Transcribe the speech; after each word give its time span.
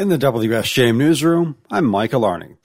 In 0.00 0.08
the 0.08 0.16
WSJM 0.16 0.96
newsroom, 0.96 1.58
I'm 1.70 1.84
Michael 1.84 2.24
Arning. 2.24 2.56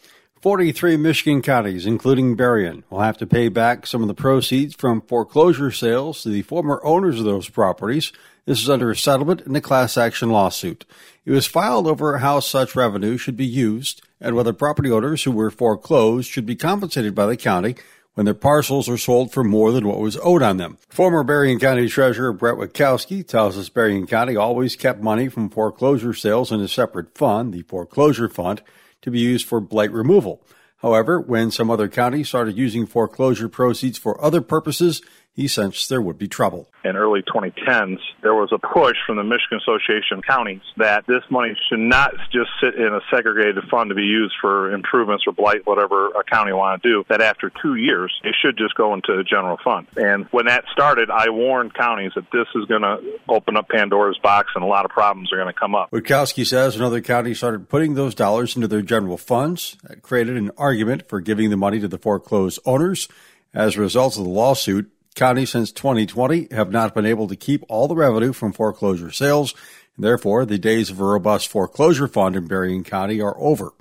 43 0.41 0.95
Michigan 0.95 1.41
counties, 1.41 1.85
including 1.85 2.37
Berrien, 2.37 2.85
will 2.89 3.01
have 3.01 3.17
to 3.17 3.27
pay 3.27 3.49
back 3.49 3.85
some 3.85 4.01
of 4.01 4.07
the 4.07 4.13
proceeds 4.13 4.73
from 4.73 5.01
foreclosure 5.01 5.69
sales 5.69 6.23
to 6.23 6.29
the 6.29 6.43
former 6.43 6.79
owners 6.85 7.19
of 7.19 7.25
those 7.25 7.49
properties. 7.49 8.13
This 8.45 8.61
is 8.61 8.69
under 8.69 8.89
a 8.89 8.95
settlement 8.95 9.41
in 9.41 9.53
a 9.53 9.59
class 9.59 9.97
action 9.97 10.29
lawsuit. 10.29 10.85
It 11.25 11.31
was 11.31 11.45
filed 11.45 11.87
over 11.87 12.19
how 12.19 12.39
such 12.39 12.73
revenue 12.73 13.17
should 13.17 13.35
be 13.35 13.45
used 13.45 14.01
and 14.21 14.33
whether 14.37 14.53
property 14.53 14.89
owners 14.89 15.23
who 15.23 15.31
were 15.31 15.51
foreclosed 15.51 16.29
should 16.29 16.45
be 16.45 16.55
compensated 16.55 17.13
by 17.13 17.25
the 17.25 17.35
county 17.35 17.75
when 18.15 18.25
their 18.25 18.33
parcels 18.33 18.89
are 18.89 18.97
sold 18.97 19.31
for 19.31 19.43
more 19.43 19.71
than 19.71 19.87
what 19.87 19.99
was 19.99 20.17
owed 20.23 20.41
on 20.41 20.57
them. 20.57 20.77
Former 20.89 21.23
Berrien 21.23 21.59
County 21.59 21.87
Treasurer 21.87 22.33
Brett 22.33 22.55
Witkowski 22.55 23.25
tells 23.25 23.57
us 23.57 23.69
Berrien 23.69 24.07
County 24.07 24.35
always 24.35 24.75
kept 24.75 25.01
money 25.01 25.27
from 25.27 25.49
foreclosure 25.49 26.13
sales 26.13 26.51
in 26.51 26.61
a 26.61 26.67
separate 26.67 27.15
fund, 27.15 27.53
the 27.53 27.61
foreclosure 27.63 28.29
fund, 28.29 28.61
to 29.01 29.11
be 29.11 29.19
used 29.19 29.47
for 29.47 29.59
blight 29.59 29.91
removal. 29.91 30.41
However, 30.77 31.19
when 31.19 31.51
some 31.51 31.69
other 31.69 31.87
counties 31.87 32.29
started 32.29 32.57
using 32.57 32.85
foreclosure 32.85 33.49
proceeds 33.49 33.97
for 33.97 34.23
other 34.23 34.41
purposes, 34.41 35.01
he 35.35 35.49
sensed 35.49 35.89
there 35.89 36.01
would 36.01 36.17
be 36.17 36.29
trouble. 36.29 36.69
In 36.85 36.95
early 36.95 37.21
2010s, 37.21 37.99
there 38.21 38.33
was 38.33 38.53
a 38.53 38.57
push 38.57 38.95
from 39.05 39.17
the 39.17 39.23
Michigan 39.23 39.59
Association 39.59 40.19
of 40.19 40.23
Counties 40.23 40.61
that 40.77 41.05
this 41.07 41.23
money 41.29 41.57
should 41.67 41.79
not 41.79 42.13
just 42.31 42.49
sit 42.61 42.75
in 42.75 42.93
a 42.93 43.01
segregated 43.11 43.61
fund 43.69 43.89
to 43.89 43.95
be 43.95 44.03
used 44.03 44.33
for 44.39 44.71
improvements 44.71 45.25
or 45.27 45.33
blight, 45.33 45.65
whatever 45.65 46.07
a 46.11 46.23
county 46.23 46.53
want 46.53 46.81
to 46.81 46.89
do. 46.89 47.05
That 47.09 47.21
after 47.21 47.51
two 47.61 47.75
years, 47.75 48.13
it 48.23 48.33
should 48.41 48.57
just 48.57 48.75
go 48.75 48.93
into 48.93 49.17
a 49.19 49.25
general 49.25 49.57
fund. 49.61 49.87
And 49.97 50.25
when 50.31 50.45
that 50.45 50.63
started, 50.71 51.09
I 51.09 51.29
warned 51.29 51.73
counties 51.73 52.13
that 52.15 52.31
this 52.31 52.47
is 52.55 52.65
going 52.65 52.83
to 52.83 53.19
open 53.27 53.57
up 53.57 53.67
Pandora's 53.67 54.19
box 54.23 54.51
and 54.55 54.63
a 54.63 54.67
lot 54.67 54.85
of 54.85 54.91
problems 54.91 55.33
are 55.33 55.37
going 55.37 55.53
to 55.53 55.59
come 55.59 55.75
up. 55.75 55.91
Witkowski 55.91 56.45
says 56.45 56.77
another 56.77 57.01
county 57.01 57.33
started 57.33 57.67
putting 57.67 57.95
those 57.95 58.15
dollars 58.15 58.55
into 58.55 58.69
their 58.69 58.81
general 58.81 59.17
funds. 59.17 59.75
That 59.83 60.01
created 60.01 60.37
an 60.37 60.51
argument 60.57 61.09
for 61.09 61.19
giving 61.19 61.49
the 61.49 61.57
money 61.57 61.81
to 61.81 61.89
the 61.89 61.97
foreclosed 61.97 62.59
owners. 62.65 63.09
As 63.53 63.77
a 63.77 63.81
result 63.81 64.17
of 64.17 64.25
the 64.25 64.29
lawsuit, 64.29 64.91
Counties 65.15 65.51
since 65.51 65.71
2020 65.71 66.49
have 66.51 66.71
not 66.71 66.93
been 66.93 67.05
able 67.05 67.29
to 67.29 67.37
keep 67.37 67.63
all 67.69 67.87
the 67.87 67.95
revenue 67.95 68.33
from 68.33 68.51
foreclosure 68.51 69.11
sales, 69.11 69.55
and 69.95 70.03
therefore 70.03 70.45
the 70.45 70.57
days 70.57 70.89
of 70.89 70.99
a 70.99 71.05
robust 71.05 71.47
foreclosure 71.47 72.09
fund 72.09 72.35
in 72.35 72.47
Berrien 72.47 72.83
County 72.83 73.21
are 73.21 73.37
over. 73.39 73.71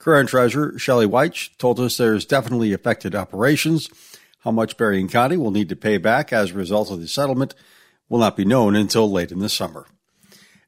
Current 0.00 0.30
Treasurer 0.30 0.76
Shelley 0.80 1.06
Weich 1.06 1.56
told 1.58 1.78
us 1.78 1.96
there's 1.96 2.26
definitely 2.26 2.72
affected 2.72 3.14
operations. 3.14 3.88
How 4.40 4.50
much 4.50 4.76
Berrien 4.76 5.08
County 5.08 5.36
will 5.36 5.52
need 5.52 5.68
to 5.68 5.76
pay 5.76 5.96
back 5.96 6.32
as 6.32 6.50
a 6.50 6.54
result 6.54 6.90
of 6.90 7.00
the 7.00 7.06
settlement 7.06 7.54
will 8.08 8.18
not 8.18 8.36
be 8.36 8.44
known 8.44 8.74
until 8.74 9.08
late 9.08 9.30
in 9.30 9.38
the 9.38 9.48
summer. 9.48 9.86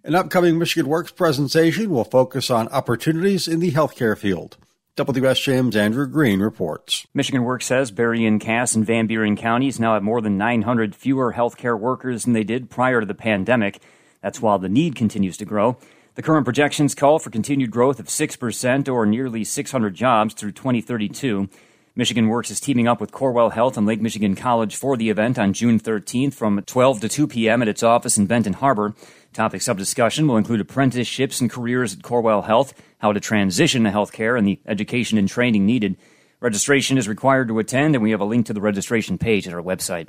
An 0.05 0.15
upcoming 0.15 0.57
Michigan 0.57 0.89
Works 0.89 1.11
presentation 1.11 1.91
will 1.91 2.05
focus 2.05 2.49
on 2.49 2.69
opportunities 2.69 3.49
in 3.49 3.59
the 3.59 3.73
healthcare 3.73 4.17
field. 4.17 4.57
WSJM's 4.95 5.75
Andrew 5.75 6.07
Green 6.07 6.41
reports. 6.41 7.07
Michigan 7.15 7.45
Works 7.45 7.65
says 7.65 7.91
Berrien, 7.91 8.39
Cass, 8.39 8.75
and 8.75 8.85
Van 8.85 9.07
Buren 9.07 9.37
counties 9.37 9.81
now 9.81 9.95
have 9.95 10.03
more 10.03 10.21
than 10.21 10.37
900 10.37 10.95
fewer 10.95 11.33
healthcare 11.33 11.81
workers 11.81 12.25
than 12.25 12.35
they 12.35 12.45
did 12.45 12.69
prior 12.69 13.01
to 13.01 13.07
the 13.07 13.15
pandemic. 13.15 13.81
That's 14.21 14.43
while 14.43 14.59
the 14.59 14.69
need 14.69 14.95
continues 14.95 15.39
to 15.39 15.47
grow. 15.47 15.79
The 16.15 16.21
current 16.21 16.45
projections 16.45 16.95
call 16.95 17.19
for 17.19 17.31
continued 17.31 17.71
growth 17.71 18.01
of 18.01 18.09
6% 18.09 18.93
or 18.93 19.07
nearly 19.07 19.45
600 19.45 19.95
jobs 19.95 20.35
through 20.35 20.53
2032. 20.53 21.49
Michigan 21.95 22.29
Works 22.29 22.51
is 22.51 22.59
teaming 22.59 22.89
up 22.89 23.03
with 23.03 23.13
Corewell 23.13 23.53
Health 23.53 23.77
and 23.77 23.87
Lake 23.87 24.01
Michigan 24.01 24.35
College 24.35 24.77
for 24.77 24.97
the 24.97 25.11
event 25.11 25.39
on 25.39 25.53
June 25.53 25.79
13th 25.79 26.33
from 26.33 26.63
12 26.63 27.03
to 27.03 27.09
2 27.09 27.27
p.m. 27.27 27.61
at 27.61 27.69
its 27.69 27.83
office 27.83 28.17
in 28.17 28.25
Benton 28.25 28.55
Harbor. 28.55 28.95
Topics 29.35 29.69
of 29.69 29.77
discussion 29.77 30.27
will 30.27 30.39
include 30.39 30.63
apprenticeships 30.63 31.43
and 31.43 31.51
careers 31.51 31.93
at 31.93 32.01
Corewell 32.01 32.47
Health, 32.47 32.73
how 33.01 33.13
to 33.13 33.21
transition 33.21 33.85
to 33.85 33.91
healthcare, 33.91 34.39
and 34.39 34.49
the 34.49 34.59
education 34.67 35.19
and 35.19 35.29
training 35.29 35.67
needed. 35.67 35.99
Registration 36.41 36.97
is 36.97 37.09
required 37.09 37.49
to 37.49 37.59
attend, 37.59 37.95
and 37.95 38.03
we 38.03 38.13
have 38.13 38.23
a 38.23 38.25
link 38.25 38.47
to 38.47 38.55
the 38.55 38.63
registration 38.63 39.19
page 39.19 39.47
at 39.47 39.53
our 39.53 39.63
website. 39.63 40.09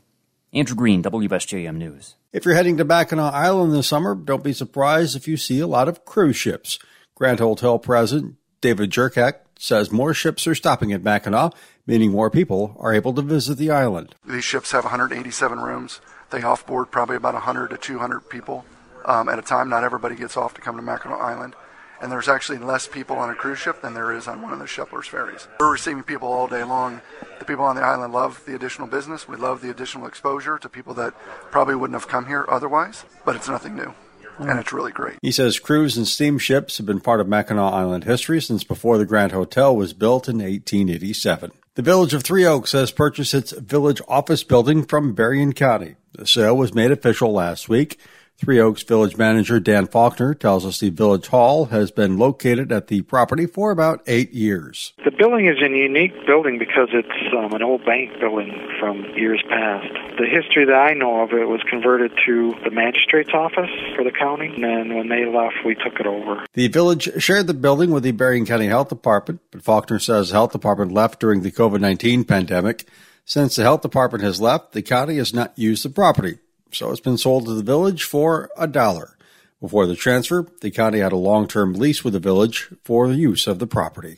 Andrew 0.53 0.77
Green, 0.77 1.03
WSJM 1.03 1.75
News. 1.75 2.15
If 2.31 2.45
you're 2.45 2.55
heading 2.55 2.77
to 2.77 2.85
Mackinac 2.85 3.33
Island 3.33 3.73
this 3.73 3.87
summer, 3.87 4.15
don't 4.15 4.43
be 4.43 4.53
surprised 4.53 5.17
if 5.17 5.27
you 5.27 5.35
see 5.35 5.59
a 5.59 5.67
lot 5.67 5.89
of 5.89 6.05
cruise 6.05 6.37
ships. 6.37 6.79
Grand 7.13 7.41
Hotel 7.41 7.77
President 7.77 8.37
David 8.63 8.91
Jerkek 8.91 9.39
says 9.59 9.91
more 9.91 10.13
ships 10.13 10.47
are 10.47 10.55
stopping 10.55 10.93
at 10.93 11.03
Mackinac, 11.03 11.53
meaning 11.85 12.11
more 12.11 12.29
people 12.29 12.77
are 12.79 12.93
able 12.93 13.11
to 13.11 13.21
visit 13.21 13.57
the 13.57 13.69
island. 13.69 14.15
These 14.25 14.45
ships 14.45 14.71
have 14.71 14.85
187 14.85 15.59
rooms. 15.59 15.99
They 16.29 16.39
offboard 16.39 16.89
probably 16.89 17.17
about 17.17 17.33
100 17.33 17.71
to 17.71 17.77
200 17.77 18.21
people 18.29 18.63
um, 19.03 19.27
at 19.27 19.37
a 19.37 19.41
time. 19.41 19.67
Not 19.67 19.83
everybody 19.83 20.15
gets 20.15 20.37
off 20.37 20.53
to 20.53 20.61
come 20.61 20.77
to 20.77 20.81
Mackinac 20.81 21.19
Island. 21.19 21.55
And 22.01 22.09
there's 22.09 22.29
actually 22.29 22.57
less 22.57 22.87
people 22.87 23.17
on 23.17 23.29
a 23.29 23.35
cruise 23.35 23.59
ship 23.59 23.81
than 23.81 23.95
there 23.95 24.13
is 24.13 24.29
on 24.29 24.41
one 24.41 24.53
of 24.53 24.59
the 24.59 24.65
Sheplers 24.65 25.07
ferries. 25.07 25.45
We're 25.59 25.73
receiving 25.73 26.03
people 26.03 26.29
all 26.29 26.47
day 26.47 26.63
long. 26.63 27.01
The 27.39 27.45
people 27.45 27.65
on 27.65 27.75
the 27.75 27.81
island 27.81 28.13
love 28.13 28.43
the 28.45 28.55
additional 28.55 28.87
business. 28.87 29.27
We 29.27 29.35
love 29.35 29.61
the 29.61 29.71
additional 29.71 30.07
exposure 30.07 30.57
to 30.57 30.69
people 30.69 30.93
that 30.93 31.13
probably 31.51 31.75
wouldn't 31.75 31.99
have 31.99 32.09
come 32.09 32.27
here 32.27 32.45
otherwise, 32.47 33.03
but 33.25 33.35
it's 33.35 33.49
nothing 33.49 33.75
new. 33.75 33.93
Mm. 34.37 34.51
And 34.51 34.59
it's 34.59 34.73
really 34.73 34.91
great. 34.91 35.17
He 35.21 35.31
says 35.31 35.59
cruise 35.59 35.97
and 35.97 36.07
steamships 36.07 36.77
have 36.77 36.85
been 36.85 36.99
part 36.99 37.21
of 37.21 37.27
Mackinac 37.27 37.73
Island 37.73 38.03
history 38.03 38.41
since 38.41 38.63
before 38.63 38.97
the 38.97 39.05
Grand 39.05 39.31
Hotel 39.31 39.75
was 39.75 39.93
built 39.93 40.27
in 40.27 40.37
1887. 40.37 41.51
The 41.75 41.81
village 41.81 42.13
of 42.13 42.23
Three 42.23 42.45
Oaks 42.45 42.73
has 42.73 42.91
purchased 42.91 43.33
its 43.33 43.51
village 43.51 44.01
office 44.07 44.43
building 44.43 44.85
from 44.85 45.13
Berrien 45.13 45.53
County. 45.53 45.95
The 46.11 46.27
sale 46.27 46.55
was 46.55 46.73
made 46.73 46.91
official 46.91 47.33
last 47.33 47.67
week. 47.67 47.99
Three 48.43 48.59
Oaks 48.59 48.83
Village 48.83 49.15
manager 49.15 49.57
Dan 49.61 49.87
Faulkner 49.87 50.33
tells 50.33 50.65
us 50.65 50.81
the 50.81 50.89
Village 50.89 51.27
Hall 51.27 51.65
has 51.65 51.91
been 51.91 52.17
located 52.17 52.73
at 52.73 52.87
the 52.87 53.01
property 53.03 53.45
for 53.45 53.71
about 53.71 54.01
eight 54.05 54.33
years. 54.33 54.91
The 55.05 55.11
building 55.11 55.47
is 55.47 55.55
a 55.63 55.69
unique 55.69 56.11
building 56.27 56.59
because 56.59 56.89
it's 56.91 57.33
um, 57.37 57.53
an 57.53 57.63
old 57.63 57.85
bank 57.85 58.19
building 58.19 58.51
from 58.81 59.05
years 59.15 59.41
past. 59.47 59.87
The 60.17 60.27
history 60.27 60.65
that 60.65 60.75
I 60.75 60.93
know 60.93 61.21
of 61.21 61.31
it 61.31 61.47
was 61.47 61.61
converted 61.69 62.11
to 62.25 62.53
the 62.65 62.71
magistrate's 62.71 63.33
office 63.33 63.71
for 63.95 64.03
the 64.03 64.11
county, 64.11 64.47
and 64.47 64.61
then 64.61 64.97
when 64.97 65.07
they 65.07 65.25
left, 65.25 65.63
we 65.65 65.75
took 65.75 66.01
it 66.01 66.05
over. 66.05 66.45
The 66.53 66.67
village 66.67 67.09
shared 67.23 67.47
the 67.47 67.53
building 67.53 67.91
with 67.91 68.03
the 68.03 68.11
Berrien 68.11 68.45
County 68.45 68.67
Health 68.67 68.89
Department, 68.89 69.39
but 69.51 69.63
Faulkner 69.63 69.99
says 69.99 70.29
the 70.29 70.35
health 70.35 70.51
department 70.51 70.91
left 70.91 71.21
during 71.21 71.43
the 71.43 71.51
COVID 71.51 71.79
19 71.79 72.25
pandemic. 72.25 72.85
Since 73.23 73.55
the 73.55 73.63
health 73.63 73.83
department 73.83 74.25
has 74.25 74.41
left, 74.41 74.73
the 74.73 74.81
county 74.81 75.15
has 75.15 75.33
not 75.33 75.57
used 75.57 75.85
the 75.85 75.89
property 75.89 76.39
so 76.75 76.91
it's 76.91 76.99
been 76.99 77.17
sold 77.17 77.45
to 77.45 77.53
the 77.53 77.63
village 77.63 78.03
for 78.03 78.49
a 78.57 78.67
dollar. 78.67 79.17
Before 79.61 79.85
the 79.85 79.95
transfer, 79.95 80.45
the 80.61 80.71
county 80.71 80.99
had 80.99 81.13
a 81.13 81.17
long 81.17 81.47
term 81.47 81.73
lease 81.73 82.03
with 82.03 82.13
the 82.13 82.19
village 82.19 82.69
for 82.83 83.07
the 83.07 83.15
use 83.15 83.47
of 83.47 83.59
the 83.59 83.67
property. 83.67 84.17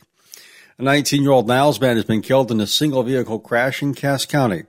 A 0.78 0.82
19 0.82 1.22
year 1.22 1.30
old 1.30 1.46
Niles 1.46 1.80
man 1.80 1.96
has 1.96 2.04
been 2.04 2.20
killed 2.20 2.50
in 2.50 2.60
a 2.60 2.66
single 2.66 3.02
vehicle 3.02 3.38
crash 3.38 3.80
in 3.80 3.94
Cass 3.94 4.26
County. 4.26 4.64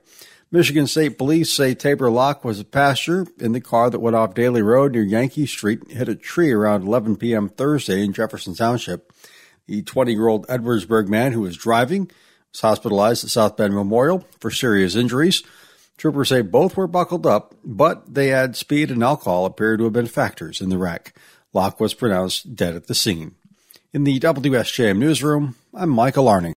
Michigan 0.50 0.86
State 0.86 1.18
Police 1.18 1.52
say 1.52 1.74
Tabor 1.74 2.10
Locke 2.10 2.42
was 2.42 2.58
a 2.58 2.64
passenger 2.64 3.26
in 3.38 3.52
the 3.52 3.60
car 3.60 3.90
that 3.90 3.98
went 3.98 4.16
off 4.16 4.32
Daly 4.32 4.62
Road 4.62 4.92
near 4.92 5.02
Yankee 5.02 5.44
Street 5.44 5.82
and 5.82 5.92
hit 5.92 6.08
a 6.08 6.14
tree 6.14 6.52
around 6.52 6.86
11 6.86 7.16
p.m. 7.16 7.50
Thursday 7.50 8.02
in 8.02 8.14
Jefferson 8.14 8.54
Township. 8.54 9.12
The 9.66 9.82
20 9.82 10.12
year 10.12 10.28
old 10.28 10.46
Edwardsburg 10.46 11.08
man 11.08 11.32
who 11.32 11.42
was 11.42 11.56
driving 11.56 12.10
was 12.52 12.60
hospitalized 12.62 13.24
at 13.24 13.30
South 13.30 13.58
Bend 13.58 13.74
Memorial 13.74 14.26
for 14.40 14.50
serious 14.50 14.94
injuries. 14.94 15.42
Troopers 15.98 16.28
say 16.28 16.42
both 16.42 16.76
were 16.76 16.86
buckled 16.86 17.26
up, 17.26 17.54
but 17.64 18.14
they 18.14 18.32
add 18.32 18.56
speed 18.56 18.90
and 18.90 19.02
alcohol 19.02 19.44
appear 19.44 19.76
to 19.76 19.84
have 19.84 19.92
been 19.92 20.06
factors 20.06 20.60
in 20.60 20.68
the 20.68 20.78
wreck. 20.78 21.12
Locke 21.52 21.80
was 21.80 21.92
pronounced 21.92 22.54
dead 22.54 22.76
at 22.76 22.86
the 22.86 22.94
scene. 22.94 23.34
In 23.92 24.04
the 24.04 24.20
WSJM 24.20 24.96
newsroom, 24.96 25.56
I'm 25.74 25.90
Michael 25.90 26.28
Arning. 26.28 26.54